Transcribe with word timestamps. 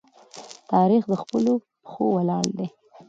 تاریخ 0.71 1.03
د 1.11 1.13
خپلو 1.21 1.53
پښو 1.83 2.05
ولاړ 2.15 2.45
دی. 2.57 2.67